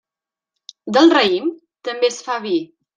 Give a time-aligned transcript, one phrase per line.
[0.97, 1.53] Del raïm,
[1.91, 2.61] també es fa vi.